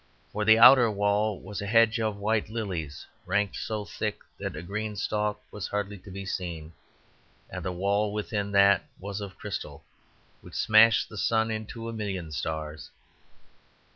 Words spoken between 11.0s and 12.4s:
the sun into a million